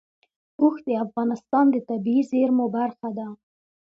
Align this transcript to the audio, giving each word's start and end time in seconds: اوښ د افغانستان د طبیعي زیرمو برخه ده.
اوښ 0.61 0.75
د 0.87 0.89
افغانستان 1.05 1.65
د 1.71 1.75
طبیعي 1.89 2.23
زیرمو 2.31 2.65
برخه 2.77 3.09
ده. 3.17 3.27